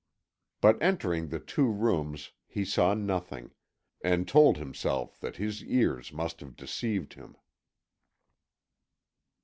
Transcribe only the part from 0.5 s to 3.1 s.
But entering the two rooms he saw